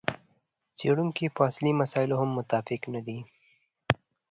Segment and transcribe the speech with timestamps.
[0.77, 3.19] څېړونکي په اصلي مسایلو هم متفق نه دي.